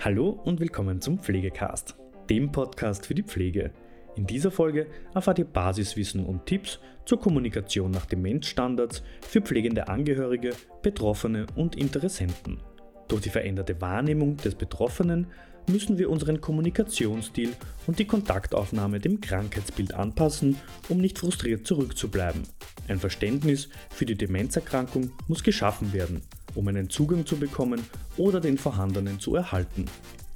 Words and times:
Hallo 0.00 0.28
und 0.44 0.60
willkommen 0.60 1.00
zum 1.00 1.18
Pflegecast, 1.18 1.96
dem 2.30 2.52
Podcast 2.52 3.04
für 3.04 3.16
die 3.16 3.24
Pflege. 3.24 3.72
In 4.14 4.28
dieser 4.28 4.52
Folge 4.52 4.86
erfahrt 5.12 5.40
ihr 5.40 5.44
Basiswissen 5.44 6.24
und 6.24 6.46
Tipps 6.46 6.78
zur 7.04 7.18
Kommunikation 7.18 7.90
nach 7.90 8.06
Demenzstandards 8.06 9.02
für 9.22 9.40
pflegende 9.40 9.88
Angehörige, 9.88 10.52
Betroffene 10.82 11.46
und 11.56 11.74
Interessenten. 11.74 12.60
Durch 13.08 13.22
die 13.22 13.30
veränderte 13.30 13.80
Wahrnehmung 13.80 14.36
des 14.36 14.54
Betroffenen 14.54 15.26
müssen 15.68 15.98
wir 15.98 16.10
unseren 16.10 16.40
Kommunikationsstil 16.40 17.50
und 17.88 17.98
die 17.98 18.06
Kontaktaufnahme 18.06 19.00
dem 19.00 19.20
Krankheitsbild 19.20 19.94
anpassen, 19.94 20.58
um 20.88 20.98
nicht 20.98 21.18
frustriert 21.18 21.66
zurückzubleiben. 21.66 22.44
Ein 22.86 23.00
Verständnis 23.00 23.68
für 23.90 24.06
die 24.06 24.16
Demenzerkrankung 24.16 25.10
muss 25.26 25.42
geschaffen 25.42 25.92
werden, 25.92 26.22
um 26.54 26.68
einen 26.68 26.90
Zugang 26.90 27.26
zu 27.26 27.36
bekommen 27.36 27.82
oder 28.16 28.40
den 28.40 28.58
vorhandenen 28.58 29.20
zu 29.20 29.34
erhalten. 29.34 29.86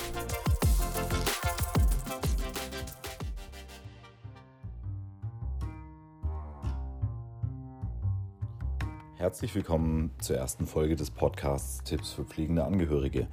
Herzlich 9.19 9.53
willkommen 9.57 10.13
zur 10.21 10.37
ersten 10.37 10.65
Folge 10.65 10.95
des 10.95 11.11
Podcasts 11.11 11.83
Tipps 11.83 12.13
für 12.13 12.23
pflegende 12.23 12.63
Angehörige. 12.63 13.27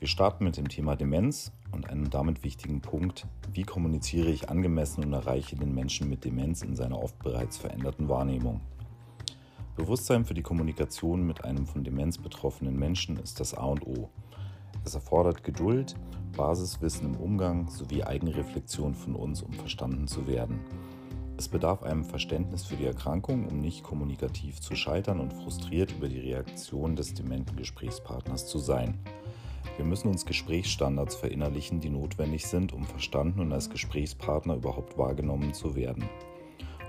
Wir 0.00 0.08
starten 0.08 0.42
mit 0.42 0.56
dem 0.56 0.66
Thema 0.68 0.96
Demenz 0.96 1.52
und 1.70 1.88
einem 1.88 2.10
damit 2.10 2.42
wichtigen 2.42 2.80
Punkt, 2.80 3.24
wie 3.52 3.62
kommuniziere 3.62 4.30
ich 4.30 4.50
angemessen 4.50 5.04
und 5.04 5.12
erreiche 5.12 5.54
den 5.54 5.72
Menschen 5.72 6.10
mit 6.10 6.24
Demenz 6.24 6.62
in 6.62 6.74
seiner 6.74 7.00
oft 7.00 7.16
bereits 7.20 7.56
veränderten 7.56 8.08
Wahrnehmung. 8.08 8.62
Bewusstsein 9.76 10.24
für 10.24 10.34
die 10.34 10.42
Kommunikation 10.42 11.24
mit 11.24 11.44
einem 11.44 11.66
von 11.66 11.84
Demenz 11.84 12.18
betroffenen 12.18 12.76
Menschen 12.76 13.16
ist 13.18 13.38
das 13.38 13.54
A 13.54 13.66
und 13.66 13.86
O. 13.86 14.10
Es 14.84 14.96
erfordert 14.96 15.44
Geduld, 15.44 15.94
Basiswissen 16.36 17.14
im 17.14 17.20
Umgang 17.20 17.70
sowie 17.70 18.02
Eigenreflexion 18.02 18.96
von 18.96 19.14
uns, 19.14 19.40
um 19.40 19.52
verstanden 19.52 20.08
zu 20.08 20.26
werden. 20.26 20.58
Es 21.38 21.48
bedarf 21.48 21.82
einem 21.82 22.04
Verständnis 22.04 22.64
für 22.64 22.76
die 22.76 22.86
Erkrankung, 22.86 23.46
um 23.46 23.60
nicht 23.60 23.82
kommunikativ 23.82 24.60
zu 24.60 24.74
scheitern 24.74 25.20
und 25.20 25.34
frustriert 25.34 25.92
über 25.92 26.08
die 26.08 26.20
Reaktion 26.20 26.96
des 26.96 27.12
dementen 27.12 27.56
Gesprächspartners 27.56 28.46
zu 28.46 28.58
sein. 28.58 28.98
Wir 29.76 29.84
müssen 29.84 30.08
uns 30.08 30.24
Gesprächsstandards 30.24 31.14
verinnerlichen, 31.14 31.80
die 31.80 31.90
notwendig 31.90 32.46
sind, 32.46 32.72
um 32.72 32.84
verstanden 32.84 33.40
und 33.40 33.52
als 33.52 33.68
Gesprächspartner 33.68 34.54
überhaupt 34.54 34.96
wahrgenommen 34.96 35.52
zu 35.52 35.76
werden. 35.76 36.08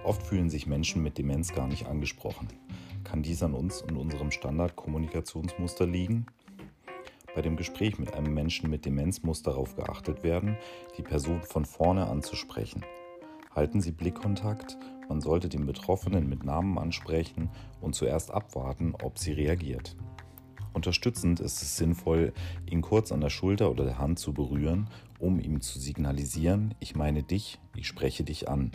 Oft 0.05 0.23
fühlen 0.23 0.49
sich 0.49 0.65
Menschen 0.65 1.03
mit 1.03 1.17
Demenz 1.17 1.53
gar 1.53 1.67
nicht 1.67 1.87
angesprochen. 1.87 2.47
Kann 3.03 3.23
dies 3.23 3.43
an 3.43 3.53
uns 3.53 3.81
und 3.81 3.97
unserem 3.97 4.31
Standardkommunikationsmuster 4.31 5.85
liegen? 5.85 6.25
Bei 7.35 7.41
dem 7.41 7.57
Gespräch 7.57 7.99
mit 7.99 8.13
einem 8.13 8.33
Menschen 8.33 8.69
mit 8.69 8.85
Demenz 8.85 9.23
muss 9.23 9.43
darauf 9.43 9.75
geachtet 9.75 10.23
werden, 10.23 10.57
die 10.97 11.03
Person 11.03 11.41
von 11.41 11.65
vorne 11.65 12.07
anzusprechen. 12.07 12.85
Halten 13.57 13.81
Sie 13.81 13.91
Blickkontakt. 13.91 14.77
Man 15.09 15.19
sollte 15.19 15.49
den 15.49 15.65
Betroffenen 15.65 16.29
mit 16.29 16.43
Namen 16.43 16.77
ansprechen 16.77 17.49
und 17.81 17.95
zuerst 17.95 18.29
abwarten, 18.29 18.93
ob 19.01 19.17
sie 19.17 19.31
reagiert. 19.31 19.97
Unterstützend 20.73 21.39
ist 21.39 21.63
es 21.63 21.75
sinnvoll, 21.75 22.33
ihn 22.69 22.83
kurz 22.83 23.11
an 23.11 23.19
der 23.19 23.31
Schulter 23.31 23.71
oder 23.71 23.83
der 23.83 23.97
Hand 23.97 24.19
zu 24.19 24.31
berühren, 24.31 24.91
um 25.17 25.39
ihm 25.39 25.59
zu 25.59 25.79
signalisieren, 25.79 26.75
ich 26.79 26.95
meine 26.95 27.23
dich, 27.23 27.57
ich 27.75 27.87
spreche 27.87 28.23
dich 28.23 28.47
an. 28.47 28.69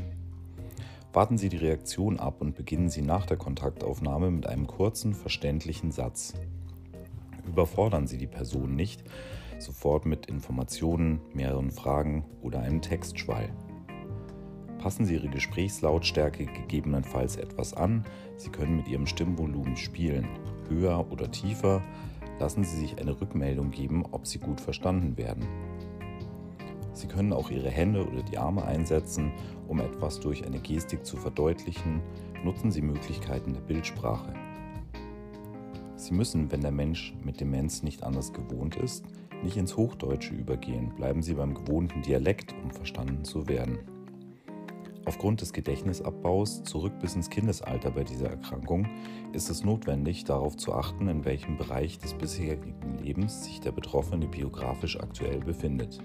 Warten 1.13 1.39
Sie 1.39 1.49
die 1.49 1.59
Reaktion 1.59 2.19
ab 2.19 2.41
und 2.41 2.57
beginnen 2.57 2.91
Sie 2.91 3.03
nach 3.03 3.25
der 3.25 3.37
Kontaktaufnahme 3.37 4.33
mit 4.33 4.49
einem 4.49 4.67
kurzen, 4.67 5.15
verständlichen 5.15 5.93
Satz. 5.93 6.35
Überfordern 7.47 8.09
Sie 8.09 8.19
die 8.19 8.27
Person 8.27 8.75
nicht 8.75 9.05
sofort 9.61 10.07
mit 10.07 10.27
Informationen, 10.27 11.21
mehreren 11.33 11.71
Fragen 11.71 12.25
oder 12.43 12.59
einem 12.59 12.83
Textschwall. 12.83 13.49
Passen 14.83 15.05
Sie 15.05 15.15
Ihre 15.15 15.29
Gesprächslautstärke 15.29 16.45
gegebenenfalls 16.45 17.37
etwas 17.37 17.73
an. 17.73 18.05
Sie 18.37 18.51
können 18.51 18.79
mit 18.79 18.89
Ihrem 18.89 19.07
Stimmvolumen 19.07 19.77
spielen. 19.77 20.27
Höher 20.69 21.07
oder 21.13 21.31
tiefer. 21.31 21.85
Lassen 22.41 22.65
Sie 22.65 22.79
sich 22.79 22.99
eine 22.99 23.21
Rückmeldung 23.21 23.71
geben, 23.71 24.05
ob 24.11 24.27
Sie 24.27 24.41
gut 24.41 24.61
verstanden 24.61 25.17
werden. 25.17 25.47
Sie 26.95 27.07
können 27.07 27.33
auch 27.33 27.49
Ihre 27.49 27.71
Hände 27.71 28.05
oder 28.05 28.25
die 28.25 28.39
Arme 28.39 28.65
einsetzen, 28.65 29.31
um 29.69 29.79
etwas 29.79 30.19
durch 30.19 30.45
eine 30.45 30.59
Gestik 30.59 31.07
zu 31.07 31.17
verdeutlichen. 31.17 32.01
Nutzen 32.43 32.73
Sie 32.73 32.83
Möglichkeiten 32.83 33.53
der 33.53 33.61
Bildsprache. 33.61 34.35
Sie 35.95 36.13
müssen, 36.13 36.51
wenn 36.51 36.61
der 36.61 36.73
Mensch 36.73 37.15
mit 37.23 37.39
Demenz 37.39 37.85
nicht 37.85 38.03
anders 38.03 38.33
gewohnt 38.33 38.75
ist, 38.75 39.05
nicht 39.45 39.57
ins 39.57 39.77
Hochdeutsche 39.77 40.35
übergehen. 40.35 40.93
Bleiben 40.97 41.23
Sie 41.23 41.35
beim 41.35 41.55
gewohnten 41.55 42.03
Dialekt, 42.03 42.53
um 42.65 42.73
verstanden 42.73 43.25
zu 43.25 43.47
werden. 43.47 43.79
Aufgrund 45.13 45.43
des 45.43 45.53
Gedächtnisabbaus 45.53 46.63
zurück 46.63 46.95
bis 46.99 47.15
ins 47.15 47.29
Kindesalter 47.29 47.91
bei 47.91 48.03
dieser 48.03 48.31
Erkrankung 48.31 48.89
ist 49.35 49.51
es 49.51 49.63
notwendig, 49.63 50.25
darauf 50.25 50.57
zu 50.57 50.73
achten, 50.73 51.07
in 51.07 51.27
welchem 51.27 51.59
Bereich 51.59 51.99
des 51.99 52.15
bisherigen 52.15 52.97
Lebens 52.99 53.45
sich 53.45 53.61
der 53.61 53.73
Betroffene 53.73 54.27
biografisch 54.27 54.99
aktuell 54.99 55.41
befindet. 55.41 56.01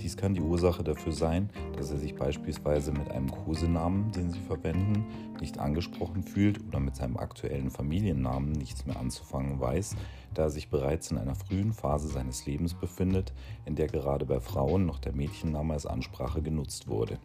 Dies 0.00 0.16
kann 0.16 0.34
die 0.34 0.40
Ursache 0.40 0.84
dafür 0.84 1.10
sein, 1.10 1.50
dass 1.76 1.90
er 1.90 1.98
sich 1.98 2.14
beispielsweise 2.14 2.92
mit 2.92 3.10
einem 3.10 3.32
Kosenamen, 3.32 4.12
den 4.12 4.30
Sie 4.30 4.40
verwenden, 4.40 5.04
nicht 5.40 5.58
angesprochen 5.58 6.22
fühlt 6.22 6.64
oder 6.68 6.78
mit 6.78 6.94
seinem 6.94 7.16
aktuellen 7.16 7.70
Familiennamen 7.70 8.52
nichts 8.52 8.86
mehr 8.86 8.98
anzufangen 8.98 9.58
weiß, 9.58 9.96
da 10.34 10.44
er 10.44 10.50
sich 10.50 10.70
bereits 10.70 11.10
in 11.10 11.18
einer 11.18 11.34
frühen 11.34 11.72
Phase 11.72 12.06
seines 12.06 12.46
Lebens 12.46 12.74
befindet, 12.74 13.32
in 13.66 13.74
der 13.74 13.88
gerade 13.88 14.24
bei 14.24 14.38
Frauen 14.38 14.86
noch 14.86 15.00
der 15.00 15.16
Mädchenname 15.16 15.74
als 15.74 15.84
Ansprache 15.84 16.42
genutzt 16.42 16.86
wurde. 16.86 17.18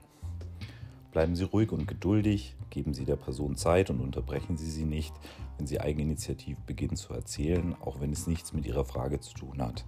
Bleiben 1.15 1.37
Sie 1.37 1.45
ruhig 1.45 1.71
und 1.71 1.87
geduldig, 1.87 2.57
geben 2.69 2.93
Sie 2.93 3.05
der 3.05 3.15
Person 3.15 3.55
Zeit 3.55 3.89
und 3.89 4.01
unterbrechen 4.01 4.57
Sie 4.57 4.69
sie 4.69 4.83
nicht, 4.83 5.13
wenn 5.55 5.65
sie 5.65 5.79
eigeninitiativ 5.79 6.57
beginnt 6.65 6.97
zu 6.97 7.13
erzählen, 7.13 7.73
auch 7.79 8.01
wenn 8.01 8.11
es 8.11 8.27
nichts 8.27 8.51
mit 8.51 8.65
Ihrer 8.65 8.83
Frage 8.83 9.21
zu 9.21 9.33
tun 9.33 9.61
hat. 9.61 9.85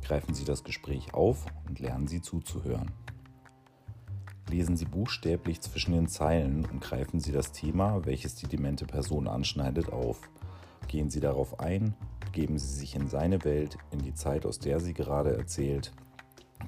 Greifen 0.00 0.32
Sie 0.32 0.44
das 0.44 0.62
Gespräch 0.62 1.12
auf 1.12 1.44
und 1.66 1.80
lernen 1.80 2.06
Sie 2.06 2.22
zuzuhören. 2.22 2.92
Lesen 4.48 4.76
Sie 4.76 4.84
buchstäblich 4.84 5.60
zwischen 5.60 5.92
den 5.92 6.06
Zeilen 6.06 6.64
und 6.64 6.80
greifen 6.80 7.18
Sie 7.18 7.32
das 7.32 7.50
Thema, 7.50 8.06
welches 8.06 8.36
die 8.36 8.46
demente 8.46 8.86
Person 8.86 9.26
anschneidet, 9.26 9.92
auf. 9.92 10.30
Gehen 10.86 11.10
Sie 11.10 11.18
darauf 11.18 11.58
ein, 11.58 11.96
geben 12.30 12.60
Sie 12.60 12.78
sich 12.78 12.94
in 12.94 13.08
seine 13.08 13.42
Welt, 13.42 13.76
in 13.90 13.98
die 13.98 14.14
Zeit, 14.14 14.46
aus 14.46 14.60
der 14.60 14.78
sie 14.78 14.94
gerade 14.94 15.36
erzählt 15.36 15.90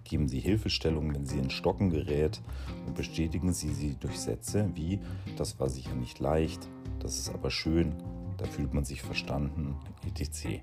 Geben 0.05 0.29
Sie 0.29 0.41
Hilfestellung, 0.41 1.15
wenn 1.15 1.27
sie 1.27 1.39
in 1.39 1.51
Stocken 1.51 1.91
gerät 1.91 2.41
und 2.87 2.95
bestätigen 2.95 3.53
Sie 3.53 3.73
sie 3.73 3.97
durch 3.99 4.19
Sätze 4.19 4.71
wie? 4.75 5.01
Das 5.37 5.59
war 5.61 5.69
sicher 5.69 5.95
nicht 5.95 6.19
leicht, 6.19 6.69
das 6.99 7.19
ist 7.19 7.31
aber 7.31 7.51
schön, 7.51 7.95
da 8.37 8.45
fühlt 8.45 8.75
man 8.75 8.85
sich 8.85 9.03
verstanden, 9.03 9.77
etc. 10.07 10.61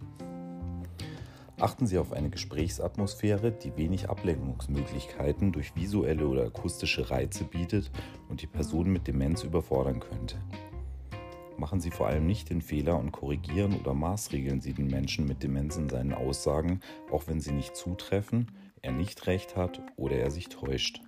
Achten 1.59 1.88
Sie 1.88 1.97
auf 1.97 2.13
eine 2.13 2.29
Gesprächsatmosphäre, 2.29 3.51
die 3.51 3.75
wenig 3.75 4.09
Ablenkungsmöglichkeiten 4.09 5.51
durch 5.51 5.75
visuelle 5.75 6.25
oder 6.28 6.46
akustische 6.46 7.09
Reize 7.09 7.43
bietet 7.43 7.91
und 8.29 8.41
die 8.41 8.47
Person 8.47 8.91
mit 8.91 9.08
Demenz 9.08 9.43
überfordern 9.43 9.99
könnte. 9.99 10.37
Machen 11.58 11.82
Sie 11.82 11.91
vor 11.91 12.08
allem 12.08 12.25
nicht 12.25 12.49
den 12.49 12.61
Fehler 12.61 12.97
und 12.97 13.11
korrigieren 13.11 13.78
oder 13.78 13.93
maßregeln 13.93 14.61
Sie 14.61 14.73
den 14.73 14.87
Menschen 14.87 15.28
mit 15.28 15.43
Demenz 15.43 15.75
in 15.75 15.90
seinen 15.90 16.14
Aussagen, 16.14 16.79
auch 17.11 17.28
wenn 17.28 17.41
sie 17.41 17.52
nicht 17.52 17.75
zutreffen, 17.75 18.47
er 18.81 18.91
nicht 18.91 19.28
recht 19.28 19.55
hat 19.55 19.81
oder 19.96 20.16
er 20.16 20.31
sich 20.31 20.49
täuscht. 20.49 21.02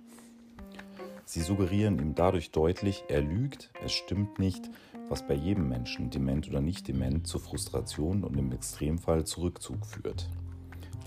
Sie 1.24 1.40
suggerieren 1.40 1.98
ihm 1.98 2.14
dadurch 2.14 2.50
deutlich, 2.50 3.04
er 3.08 3.22
lügt, 3.22 3.70
es 3.84 3.92
stimmt 3.92 4.38
nicht, 4.38 4.70
was 5.08 5.26
bei 5.26 5.34
jedem 5.34 5.68
Menschen, 5.68 6.10
dement 6.10 6.48
oder 6.48 6.60
nicht 6.60 6.88
dement, 6.88 7.26
zu 7.26 7.38
Frustration 7.38 8.24
und 8.24 8.36
im 8.36 8.52
Extremfall 8.52 9.24
zu 9.24 9.42
Rückzug 9.42 9.86
führt. 9.86 10.28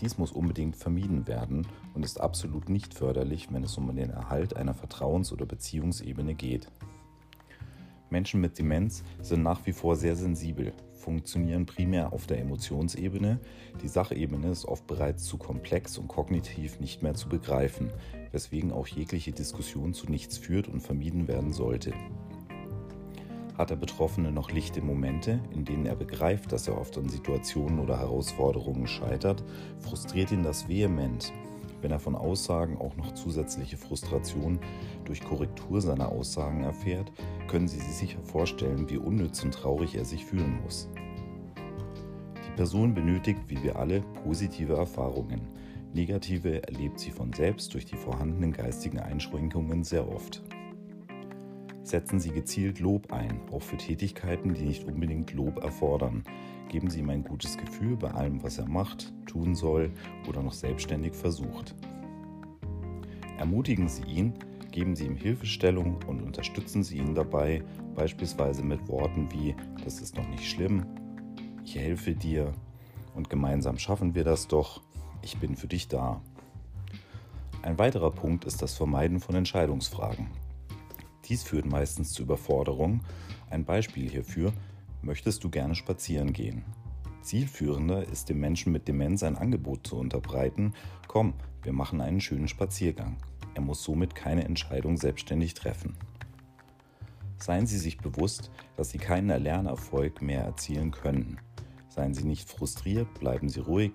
Dies 0.02 0.18
muss 0.18 0.32
unbedingt 0.32 0.76
vermieden 0.76 1.28
werden 1.28 1.68
und 1.94 2.04
ist 2.04 2.20
absolut 2.20 2.70
nicht 2.70 2.94
förderlich, 2.94 3.48
wenn 3.52 3.64
es 3.64 3.78
um 3.78 3.96
den 3.96 4.10
Erhalt 4.10 4.56
einer 4.56 4.74
Vertrauens- 4.74 5.32
oder 5.32 5.46
Beziehungsebene 5.46 6.36
geht. 6.36 6.70
Menschen 8.16 8.40
mit 8.40 8.58
Demenz 8.58 9.04
sind 9.22 9.44
nach 9.44 9.66
wie 9.66 9.74
vor 9.74 9.98
sehr 9.98 10.16
sensibel, 10.16 10.72
funktionieren 10.94 11.66
primär 11.66 12.14
auf 12.14 12.28
der 12.28 12.40
Emotionsebene. 12.40 13.42
Die 13.84 13.90
Sachebene 13.90 14.52
ist 14.52 14.64
oft 14.64 14.88
bereits 14.88 15.26
zu 15.26 15.38
komplex 15.38 15.98
und 15.98 16.08
kognitiv 16.08 16.80
nicht 16.80 17.04
mehr 17.04 17.14
zu 17.14 17.28
begreifen, 17.28 17.92
weswegen 18.32 18.72
auch 18.72 18.88
jegliche 18.88 19.34
Diskussion 19.34 19.94
zu 19.94 20.10
nichts 20.10 20.38
führt 20.38 20.70
und 20.70 20.80
vermieden 20.80 21.28
werden 21.28 21.52
sollte. 21.52 21.92
Hat 23.58 23.72
der 23.72 23.76
Betroffene 23.76 24.32
noch 24.32 24.50
lichte 24.50 24.82
Momente, 24.82 25.42
in 25.54 25.66
denen 25.66 25.86
er 25.86 25.98
begreift, 25.98 26.54
dass 26.54 26.70
er 26.70 26.78
oft 26.78 26.98
an 26.98 27.10
Situationen 27.10 27.80
oder 27.80 28.00
Herausforderungen 28.00 28.88
scheitert, 28.88 29.44
frustriert 29.80 30.32
ihn 30.32 30.44
das 30.44 30.70
vehement 30.70 31.34
wenn 31.86 31.92
er 31.92 32.00
von 32.00 32.16
Aussagen 32.16 32.80
auch 32.80 32.96
noch 32.96 33.14
zusätzliche 33.14 33.78
Frustration 33.78 34.58
durch 35.04 35.24
Korrektur 35.24 35.82
seiner 35.82 36.10
Aussagen 36.10 36.64
erfährt, 36.64 37.12
können 37.48 37.68
Sie 37.68 37.78
sich 37.78 37.94
sicher 37.94 38.24
vorstellen, 38.24 38.90
wie 38.90 38.98
unnütz 38.98 39.44
und 39.44 39.54
traurig 39.54 39.94
er 39.94 40.04
sich 40.04 40.26
fühlen 40.26 40.60
muss. 40.64 40.90
Die 41.56 42.56
Person 42.56 42.96
benötigt, 42.96 43.42
wie 43.50 43.62
wir 43.62 43.76
alle, 43.76 44.02
positive 44.24 44.74
Erfahrungen. 44.74 45.42
Negative 45.94 46.64
erlebt 46.64 47.00
sie 47.00 47.12
von 47.12 47.32
selbst 47.34 47.72
durch 47.76 47.86
die 47.86 47.98
vorhandenen 47.98 48.52
geistigen 48.52 48.98
Einschränkungen 48.98 49.84
sehr 49.84 50.12
oft. 50.12 50.42
Setzen 51.86 52.20
Sie 52.20 52.32
gezielt 52.32 52.80
Lob 52.80 53.14
ein, 53.14 53.40
auch 53.52 53.62
für 53.62 53.78
Tätigkeiten, 53.78 54.56
die 54.56 54.64
nicht 54.64 54.88
unbedingt 54.88 55.32
Lob 55.34 55.64
erfordern. 55.64 56.24
Geben 56.68 56.90
Sie 56.90 57.02
ihm 57.02 57.12
ein 57.12 57.24
gutes 57.24 57.60
Gefühl 57.60 57.96
bei 57.96 58.10
allem, 58.10 58.42
was 58.42 58.58
er 58.58 58.68
macht, 58.68 59.14
tun 59.28 59.54
soll 59.54 59.92
oder 60.28 60.42
noch 60.42 60.54
selbstständig 60.54 61.14
versucht. 61.14 61.76
Ermutigen 63.38 63.88
Sie 63.88 64.02
ihn, 64.02 64.34
geben 64.72 64.96
Sie 64.96 65.06
ihm 65.06 65.16
Hilfestellung 65.16 66.00
und 66.08 66.24
unterstützen 66.24 66.84
Sie 66.84 66.98
ihn 66.98 67.14
dabei, 67.14 67.62
beispielsweise 67.94 68.64
mit 68.64 68.88
Worten 68.88 69.32
wie 69.32 69.56
Das 69.84 70.02
ist 70.02 70.18
noch 70.18 70.28
nicht 70.28 70.50
schlimm, 70.50 70.88
ich 71.64 71.76
helfe 71.76 72.16
dir 72.16 72.52
und 73.14 73.30
gemeinsam 73.30 73.78
schaffen 73.78 74.16
wir 74.16 74.24
das 74.24 74.48
doch, 74.48 74.82
ich 75.22 75.38
bin 75.38 75.56
für 75.56 75.68
dich 75.68 75.88
da. 75.88 76.20
Ein 77.62 77.78
weiterer 77.78 78.10
Punkt 78.10 78.46
ist 78.46 78.64
das 78.64 78.74
Vermeiden 78.74 79.20
von 79.20 79.36
Entscheidungsfragen. 79.36 80.45
Dies 81.28 81.44
führt 81.44 81.66
meistens 81.66 82.12
zu 82.12 82.24
Überforderung. 82.24 83.02
Ein 83.50 83.66
Beispiel 83.66 84.10
hierfür, 84.10 84.54
möchtest 85.02 85.44
du 85.44 85.50
gerne 85.50 85.76
spazieren 85.76 86.34
gehen? 86.34 86.64
Zielführender 87.22 88.08
ist 88.08 88.30
dem 88.30 88.40
Menschen 88.40 88.72
mit 88.72 88.88
Demenz 88.88 89.24
ein 89.24 89.36
Angebot 89.36 89.88
zu 89.88 89.98
unterbreiten, 89.98 90.74
komm, 91.08 91.34
wir 91.64 91.74
machen 91.74 92.00
einen 92.00 92.22
schönen 92.22 92.48
Spaziergang. 92.48 93.18
Er 93.56 93.62
muss 93.62 93.84
somit 93.84 94.14
keine 94.14 94.44
Entscheidung 94.44 94.98
selbstständig 94.98 95.56
treffen. 95.56 95.96
Seien 97.40 97.66
Sie 97.66 97.80
sich 97.80 97.98
bewusst, 97.98 98.52
dass 98.78 98.92
Sie 98.92 99.00
keinen 99.00 99.42
Lernerfolg 99.42 100.22
mehr 100.22 100.44
erzielen 100.44 100.92
können. 100.92 101.40
Seien 101.90 102.14
Sie 102.14 102.26
nicht 102.26 102.50
frustriert, 102.50 103.12
bleiben 103.20 103.50
Sie 103.50 103.62
ruhig. 103.62 103.94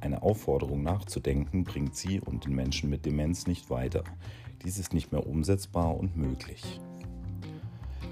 Eine 0.00 0.22
Aufforderung 0.22 0.84
nachzudenken 0.84 1.64
bringt 1.64 1.96
Sie 1.96 2.20
und 2.20 2.44
den 2.44 2.54
Menschen 2.54 2.88
mit 2.88 3.04
Demenz 3.04 3.48
nicht 3.48 3.68
weiter. 3.70 4.04
Dies 4.64 4.78
ist 4.78 4.92
nicht 4.92 5.12
mehr 5.12 5.26
umsetzbar 5.26 5.96
und 5.96 6.16
möglich. 6.16 6.80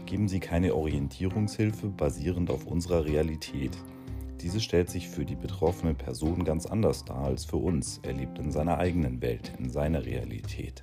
Geben 0.06 0.28
Sie 0.28 0.38
keine 0.38 0.74
Orientierungshilfe 0.74 1.88
basierend 1.88 2.50
auf 2.50 2.66
unserer 2.66 3.04
Realität. 3.04 3.76
Diese 4.40 4.60
stellt 4.60 4.88
sich 4.88 5.08
für 5.08 5.24
die 5.24 5.34
betroffene 5.34 5.94
Person 5.94 6.44
ganz 6.44 6.66
anders 6.66 7.04
dar 7.04 7.24
als 7.24 7.44
für 7.44 7.56
uns. 7.56 7.98
Er 8.04 8.12
lebt 8.12 8.38
in 8.38 8.52
seiner 8.52 8.78
eigenen 8.78 9.20
Welt, 9.20 9.52
in 9.58 9.70
seiner 9.70 10.04
Realität. 10.04 10.82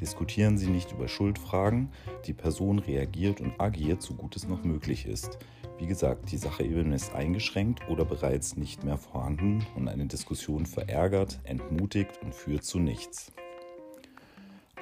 Diskutieren 0.00 0.58
Sie 0.58 0.68
nicht 0.68 0.92
über 0.92 1.06
Schuldfragen, 1.06 1.90
die 2.24 2.32
Person 2.32 2.78
reagiert 2.78 3.40
und 3.40 3.60
agiert, 3.60 4.02
so 4.02 4.14
gut 4.14 4.34
es 4.34 4.48
noch 4.48 4.64
möglich 4.64 5.06
ist. 5.06 5.38
Wie 5.78 5.86
gesagt, 5.86 6.32
die 6.32 6.38
Sachebene 6.38 6.94
ist 6.96 7.14
eingeschränkt 7.14 7.88
oder 7.88 8.04
bereits 8.04 8.56
nicht 8.56 8.82
mehr 8.82 8.96
vorhanden 8.96 9.64
und 9.76 9.88
eine 9.88 10.06
Diskussion 10.06 10.66
verärgert, 10.66 11.38
entmutigt 11.44 12.18
und 12.22 12.34
führt 12.34 12.64
zu 12.64 12.78
nichts. 12.78 13.32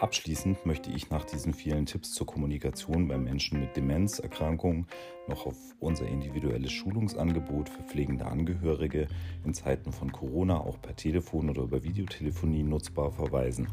Abschließend 0.01 0.65
möchte 0.65 0.93
ich 0.93 1.11
nach 1.11 1.25
diesen 1.25 1.53
vielen 1.53 1.85
Tipps 1.85 2.13
zur 2.13 2.25
Kommunikation 2.25 3.09
bei 3.09 3.19
Menschen 3.19 3.59
mit 3.59 3.77
Demenzerkrankungen 3.77 4.87
noch 5.27 5.45
auf 5.45 5.57
unser 5.81 6.07
individuelles 6.07 6.71
Schulungsangebot 6.71 7.69
für 7.69 7.83
pflegende 7.83 8.27
Angehörige 8.27 9.09
in 9.45 9.55
Zeiten 9.55 9.91
von 9.91 10.13
Corona 10.13 10.61
auch 10.61 10.81
per 10.81 10.95
Telefon 10.95 11.51
oder 11.51 11.63
über 11.63 11.83
Videotelefonie 11.83 12.63
nutzbar 12.63 13.11
verweisen. 13.11 13.67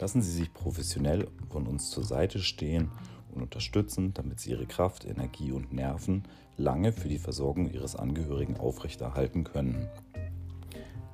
Lassen 0.00 0.20
Sie 0.20 0.32
sich 0.32 0.52
professionell 0.52 1.28
von 1.48 1.68
uns 1.68 1.90
zur 1.90 2.02
Seite 2.02 2.40
stehen 2.40 2.90
und 3.32 3.42
unterstützen, 3.42 4.14
damit 4.14 4.40
Sie 4.40 4.50
Ihre 4.50 4.66
Kraft, 4.66 5.04
Energie 5.04 5.52
und 5.52 5.72
Nerven 5.72 6.24
lange 6.56 6.92
für 6.92 7.08
die 7.08 7.18
Versorgung 7.18 7.70
Ihres 7.70 7.94
Angehörigen 7.94 8.56
aufrechterhalten 8.56 9.44
können. 9.44 9.88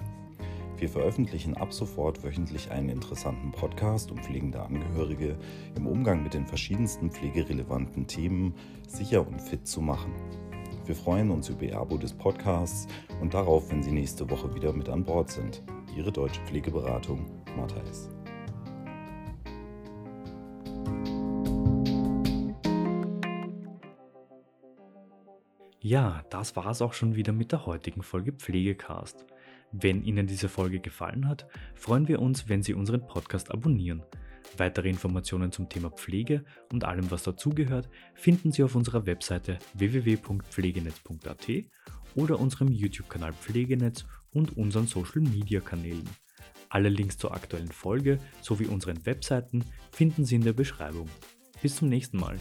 Wir 0.78 0.90
veröffentlichen 0.90 1.56
ab 1.56 1.74
sofort 1.74 2.24
wöchentlich 2.24 2.70
einen 2.70 2.90
interessanten 2.90 3.52
Podcast, 3.52 4.12
um 4.12 4.18
pflegende 4.18 4.62
Angehörige 4.62 5.38
im 5.76 5.88
Umgang 5.88 6.22
mit 6.22 6.36
den 6.36 6.46
verschiedensten 6.46 7.10
pflegerelevanten 7.10 8.06
Themen 8.06 8.54
sicher 8.88 9.26
und 9.26 9.42
fit 9.42 9.66
zu 9.66 9.82
machen. 9.82 10.14
Wir 10.86 10.96
freuen 10.96 11.32
uns 11.32 11.50
über 11.50 11.64
Ihr 11.64 11.80
Abo 11.80 11.98
des 11.98 12.14
Podcasts 12.14 12.86
und 13.22 13.34
darauf, 13.34 13.72
wenn 13.72 13.82
Sie 13.82 13.92
nächste 13.92 14.30
Woche 14.30 14.54
wieder 14.54 14.74
mit 14.74 14.90
an 14.90 15.04
Bord 15.04 15.32
sind. 15.32 15.64
Ihre 15.96 16.12
deutsche 16.12 16.42
Pflegeberatung, 16.42 17.26
Matthais. 17.58 18.17
Ja, 25.88 26.22
das 26.30 26.58
war 26.58 26.68
es 26.68 26.82
auch 26.82 26.92
schon 26.92 27.16
wieder 27.16 27.32
mit 27.32 27.54
der 27.54 27.66
heutigen 27.66 28.04
Folge 28.04 28.34
Pflegecast. 28.34 29.26
Wenn 29.72 30.04
Ihnen 30.04 30.28
diese 30.28 30.50
Folge 30.50 30.82
gefallen 30.82 31.30
hat, 31.30 31.48
freuen 31.76 32.10
wir 32.10 32.22
uns, 32.22 32.50
wenn 32.50 32.62
Sie 32.62 32.74
unseren 32.74 33.08
Podcast 33.08 33.52
abonnieren. 33.52 34.04
Weitere 34.58 34.90
Informationen 34.90 35.54
zum 35.54 35.70
Thema 35.70 35.90
Pflege 35.90 36.44
und 36.74 36.84
allem, 36.84 37.10
was 37.10 37.24
dazugehört, 37.24 37.88
finden 38.16 38.52
Sie 38.52 38.64
auf 38.64 38.76
unserer 38.76 39.06
Webseite 39.06 39.60
www.pflegenetz.at 39.76 41.48
oder 42.16 42.38
unserem 42.38 42.68
YouTube-Kanal 42.68 43.32
Pflegenetz 43.32 44.04
und 44.34 44.58
unseren 44.58 44.88
Social-Media-Kanälen. 44.88 46.10
Alle 46.68 46.90
Links 46.90 47.18
zur 47.18 47.34
aktuellen 47.34 47.72
Folge 47.72 48.20
sowie 48.42 48.66
unseren 48.66 49.06
Webseiten 49.06 49.64
finden 49.94 50.26
Sie 50.26 50.36
in 50.36 50.44
der 50.44 50.52
Beschreibung. 50.52 51.08
Bis 51.62 51.78
zum 51.78 51.88
nächsten 51.88 52.18
Mal. 52.18 52.38